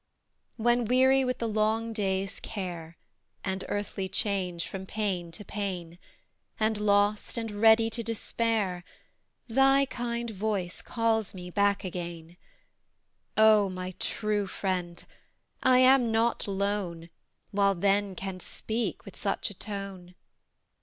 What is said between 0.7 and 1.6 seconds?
weary with the